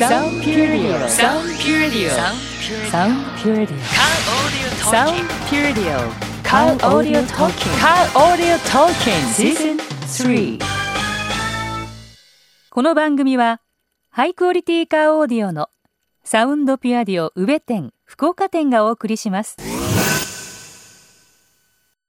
[0.00, 5.14] Sound Puredio Sound Puredio Sound Puredio Sound
[5.50, 9.76] Puredio Car Audio Talking Car Audio Talking シーズン
[10.56, 10.60] 3
[12.70, 13.60] この番組は
[14.08, 15.68] ハイクオリティカーオーディオの
[16.24, 19.58] サウンドピュアディオ宇部店福岡店がお送りします。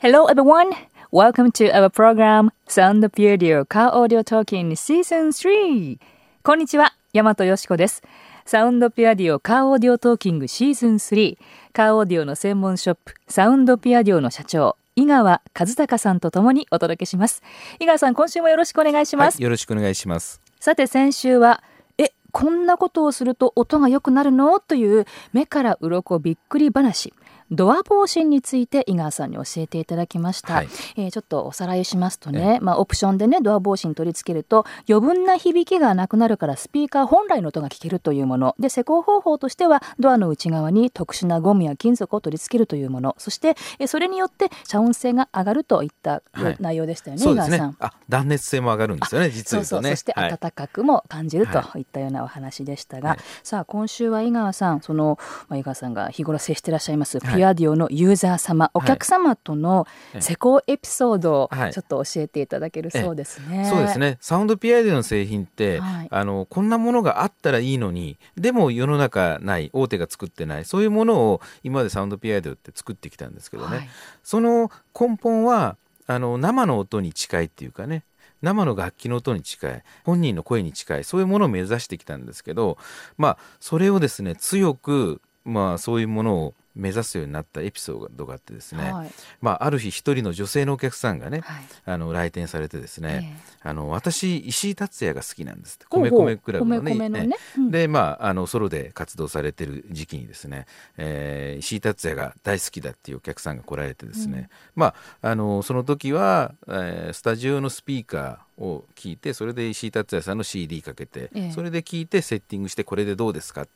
[0.00, 0.72] Hello everyone!
[1.12, 5.98] Welcome to our program Sound Puredio Car Audio Talking Season 3!
[6.42, 8.02] こんにちは、大和よしこです。
[8.44, 11.38] サウンドピュアディオカーオーディオトーキングシーズン3
[11.72, 17.42] カーオーディオの専門ショップサウンドピュアディオの社長井川和孝さんとともにお届けします。
[17.80, 20.42] 井川さん今週もよろしくお願いします、はい、よろしくお願いします。
[20.60, 21.62] さて先週は
[21.96, 24.60] えこんなことをすると音が良くなるの？
[24.60, 27.14] という目から鱗びっくり話
[27.50, 38.54] ドア防振について井川さんに教えていただきました、はい、えー、ちょっとおさらいしますとね、まあ、オプションでねドア防振取り付けると余分な響きがなくなるからスピーカー本来の音が聞けるというもの。
[38.58, 43.14] で施工方法としてはドアの内側に特殊なゴムや金属を取り付けるというもの。
[43.18, 46.22] そしてそれによって遮音性が上がるといった
[46.60, 49.90] 内容でしたよね、はい、井川さん、あ断熱性も上がるんですよね実は、ね、そうそう。
[49.90, 51.86] そして暖かくも感じるとい。
[51.86, 59.86] ったようなお話でしたが、はい、さあ今週は井川さんその、まあ、井川さんが日頃接していらっしゃいますピュアディオのユーザー様、お客様との
[60.20, 63.58] 施工エピソードをちょっと教えていただけるそうですね。
[63.58, 64.18] はい、そうですね。
[64.20, 73.76] サウンドピアデの製品って、はい、あのこんなものがあったらいいのに、でも世の中ない大手が作ってないそういうものを今までサウンドピアデって作ってきたんですけどね。
[73.76, 73.88] はい、
[74.22, 75.76] その根本は
[76.06, 78.04] あの生の音に近いっていうかね。
[78.42, 82.76] 生の楽器の音に近い本人の声に近いそういうものを目指してきたんですけど
[83.16, 89.10] まあそれをですね強くまあそういうものを目指すようになったエピソードがあってですね、はい、
[89.40, 95.86] まあ、ある日一人の女性のお客さんがね、はい、あの来店されてですね、えー、あの私石井達也が好きなんですって。
[95.88, 96.94] 米米クラブのね。
[96.94, 100.66] のね、うん、でまああのソロで活動されてる時期にですね、
[100.98, 113.66] えー、石井達也が大好きだっていうお客さんが来られてですね、うん、まああのその時は、えー、スタジオのスピーカーを聞いてそれで石井達也さんの CD かけて、えー、それで聞いてセッティングしてこれでどうですか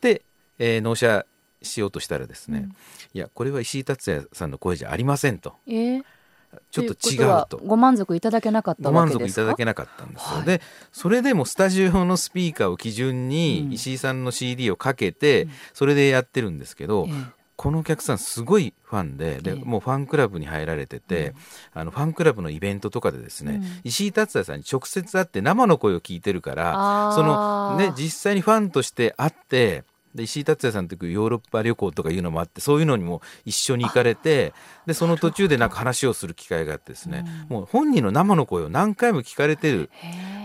[0.00, 0.22] で、
[0.58, 1.24] えー、納車
[1.62, 5.54] しようとしたらですね、うん、いやこれは石井達也さんの声じゃありませんと。
[5.66, 6.04] えー。
[6.70, 7.60] ちょっと違うと。
[7.64, 21.34] ご満足いただけなかったご満足いただけなかったんですよ、はい、でそれでもスタジオのスピーカーを基準に石井さんの CD をかけて、それでやってるんですけど、うん、このお客さんすごいファンでで、もうファンクラブに入られてて、
[21.74, 29.82] うん、あのファンクラブのイベントとかでですね、うん、石井達也さんに直接会って生の声を聞いてるからそのね実際にファンとして会って
[30.14, 34.52] で石井達也さんというヨーロッパ旅行とかいうのもあってそういうのにも一緒に行かれて
[34.86, 39.90] でその途中でなんか話をする機会があってですね、うん、もう本人の生の声を何回も聞かれてる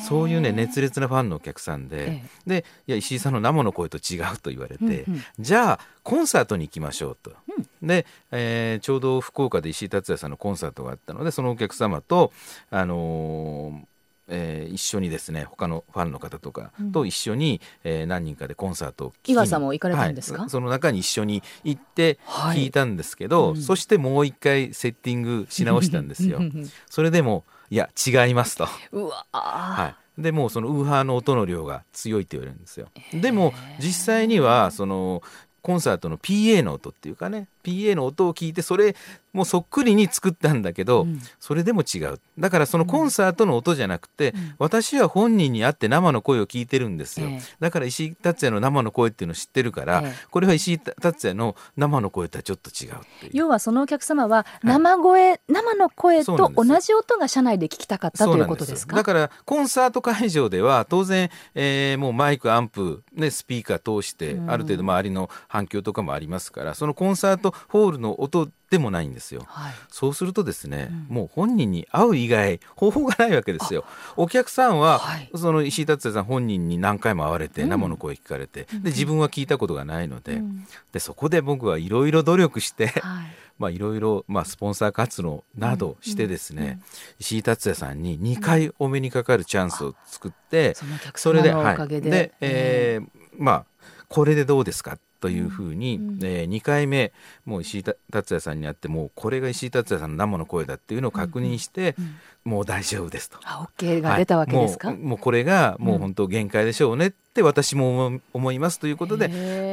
[0.00, 7.32] そういうね熱烈なファンのお客さんででいや石井さんの生の声と違うと言われて、うんうん、じゃあコンサートに行きましょうと。
[7.80, 12.32] うん、で、えー、ちょうど福岡で石井達也さんのコンサートがあったのでそのお客様と、
[12.70, 13.91] あのー
[14.28, 26.40] えー、一緒にですね他のファンの方とかと一緒に、うん、えー、何人かでコンサートを岩さんも行かれたんですか、はい、その中に一緒に行って聞いたんですけど、はいうん、そしてもう一回セッティングし直したんですよ。
[26.88, 28.68] それでもいや違いますと。
[28.92, 30.22] うわはい。
[30.22, 32.88] でもそのウーハーの音の量が強いって言われるんですよ。
[33.14, 35.22] でも実際にはその
[35.62, 38.96] コンサートの PA の音っていうかね PA の音を聞いてそれ
[39.32, 42.20] もそっくりに作ったんだけど、うん、それでも違う。
[42.38, 52.94] だからそのコンサートの音じゃなくて、うん、私は本人に会って生の声を聞いてるんですよ、えー、だから石井達也の生の声っていうのを知ってるから、えー、これは石井達也の生の声とはちょっと違う
[53.32, 58.96] 要はそのお客様は生声、はい、生の声と同じ音が車内で聞きたかったということですか？
[58.96, 73.84] だからコンサート会場では当然、えー、もうマイクアンプ、ね、スピーカー通してある程度周りの反響とかもありますからそのコンサートホールの音でもないんですよ、はい、そうするとですね、うん、もう本人に会う以外方法がないわけですよ。
[74.16, 83.26] お客さんは、はい、その石井達也さん本人に何回も会われて、生の声聞かれて、で自分は聞いたことがないのでうん、でそこで僕はいろいろ努力して、はい。
[83.58, 86.82] まあ、いろいろ、まあ、スポンサー活動などしてですね、うんうん、
[87.20, 90.74] 石井達也さんに2回お目にかかるチャンスを作って、
[91.14, 93.64] それで、はい、で、えー、まあ
[94.08, 94.98] これでどうですか？
[95.22, 97.12] というふうに、うん、えー、2回目
[97.46, 102.04] もう石井達也さんに会ってもうこれが石井達也さんの生の声だっていうのを確認して、うん。
[102.44, 103.38] うん、もう大丈夫ですと。
[103.44, 109.28] あ OK が出たわけですか、はい、もうこれがもう本当限界でしょうねって私も思いますということで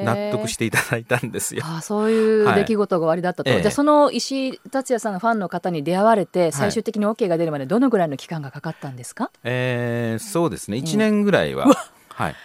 [0.06, 1.63] 納得していただいたんですよ。
[1.66, 10.78] あそういう出来事が終わりだったと、はい、じゃあその石井達也さんのファンの方に出会われて最終的に OK が出るまでどのぐらいの期間がかかったんですか、はい、えー、そうですね。
[10.78, 11.66] 1年ぐらいは、
[12.10, 12.36] はい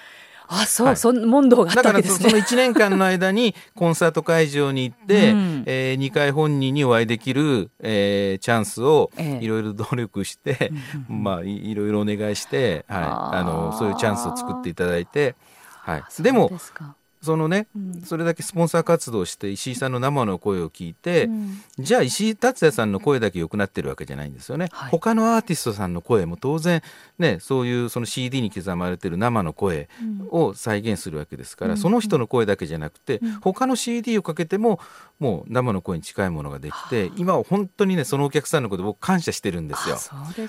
[0.49, 2.25] あそう、はい、そん問答があったわけですね。
[2.25, 10.73] だからその1年間の間に コンサート会場に行って、うん、えー、2回本人にお会いできる、えー、チャンスをいろいろ努力して、ええ、
[11.09, 12.99] まあいろいろお願いして、は
[13.35, 15.35] い、あのそういうチャンスを作っていただいて、
[15.83, 16.51] はい、でも
[17.25, 26.83] そのね、うん、それだけスポンサー活動して石井さんの生の声を聞いて、うん、じゃあ石井達也さんの声だけ良くなってるわけじゃないんですよね、はい、他のアーティストさんの声も当然
[27.19, 29.89] ねそういうその CD に刻まれてる生の声
[30.31, 34.79] を再現するわけですから、うん、その人の声だけじゃなくて、うん、他の CD をかけても
[35.19, 39.97] もう生の声に近いものができて、今は本当にねそのお客さんのこと僕感謝してるんですよ。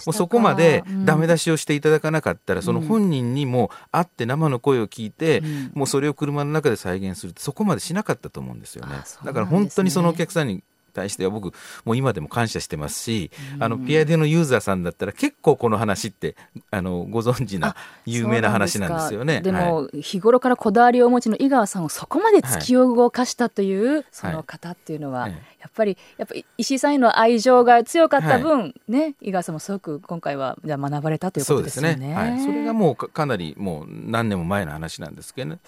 [0.06, 5.44] もうそこまでダメ出しをしていただかなかったら、その本人にも会って生の声を聞いて、
[5.74, 8.96] もうそれを車の中で再現するそこまでしなかったと思うんですよね。
[9.24, 10.64] だから本当にそのお客さんに
[10.96, 11.54] 対しては僕
[11.84, 16.36] もう今でも感謝してますし、あのピアデのユーザーさんだったら結構この話って
[16.72, 17.76] あのご存知な
[18.06, 19.42] 有名な話なんですよね。
[19.42, 25.36] でも、日頃からこだわりをお持ちの井川さんをそこまで突き動かしたという、その方っていうのは、や
[25.68, 31.94] っぱりやっぱり石井さんへの愛情が強かった分、はい、ね井川さんもすごく今回はじゃ学ばれたということですね。
[31.94, 32.16] そうですね。
[32.16, 35.60] はい、それがもうかなりもう何年も前の話なんですけどね。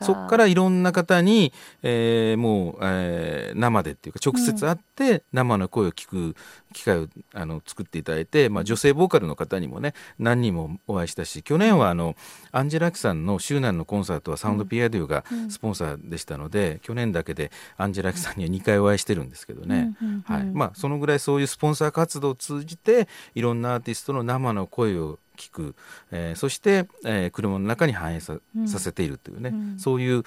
[0.00, 0.38] そこか。
[0.38, 1.52] らいろんな方に、
[1.82, 6.36] えー、もう、えー、生でっていうか直接会って生の声を聞く
[6.72, 12.14] 機会をあの作っていただいて、まあ、女性ボーカルの方にもね何人もお会いしたし去年はあの
[12.52, 19.94] アンジェラ・アキさんの周南のコンサートはサウンドピアデューがスポンサーでしたので、うん、去年だけでアンジェラ・アキさんには2回お会いしてるんですけどね、
[20.24, 20.44] はい。
[20.44, 25.74] まあ、そのぐらいそういうスポンサー活動を通じていろんなアーティストの生の声を聞く、
[26.10, 30.24] えー、そして、えー、車の中に反映さ,、させているというね、うん、そういう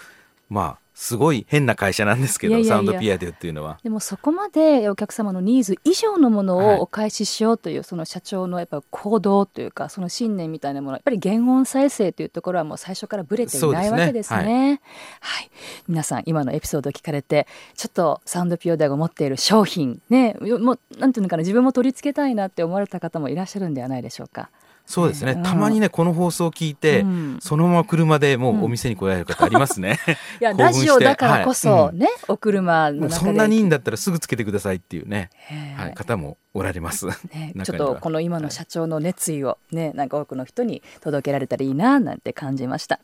[0.52, 3.80] まあすごい変な会社なんですけどサウンドピアデュっていうのは。
[3.82, 14.82] でもそこまでお客様のニーズ以上のものをお返ししようという、はい、その社長のやっぱ行動というかその信念みたいなものやっぱり原音再生というところはもう最初からぶれていないわけですね、ね
[15.22, 15.52] はい、はい、
[15.88, 24.50] 皆さん今のエピソードを聞かれてちょっとサウンドピアデュが持っている商品ねもうなんていうのかな自分も取り付けたいなって思われた方もいらっしゃるんではないでしょうか
[24.86, 30.00] そうですね、たまにねこの放送を聞いて、うん、そのまま車でもうお店に来られる方ありますね、
[30.42, 35.30] いやラジオだからこそね、はいお車のそんなにいいんだったらすぐつけてくださいっていうね、
[35.78, 43.00] はい、方もおられます、ね、 ちょっとこの今の社長の熱意をねなんか多くの人に届けられたらいいななんて感じました。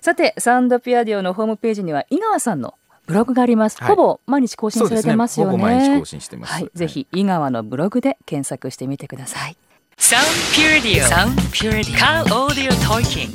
[0.00, 2.74] さてサウンドピアディオのホームページには井川さんの
[3.06, 9.56] ブログがあります、はい、ほぼ毎日更新されてますよね、ね、毎日更新してます、はい、ぜひ井川のブログで検索してみてください
[9.98, 11.00] Sound Purity.
[11.00, 11.92] Sound Purity.
[11.96, 13.30] Car Audio Talking.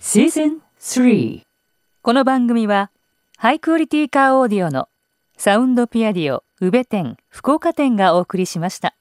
[0.00, 1.42] Season 3
[2.02, 2.90] この番組は
[3.36, 4.88] ハイクオリティカーオーディオの
[5.36, 8.94] サウンドピアディオ宇部店福岡店がお送りしました。